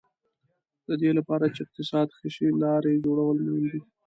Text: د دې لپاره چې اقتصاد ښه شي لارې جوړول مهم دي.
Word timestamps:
د 0.87 0.89
دې 1.01 1.11
لپاره 1.17 1.45
چې 1.53 1.59
اقتصاد 1.65 2.07
ښه 2.17 2.27
شي 2.35 2.47
لارې 2.63 3.01
جوړول 3.05 3.37
مهم 3.45 3.63
دي. 3.71 3.81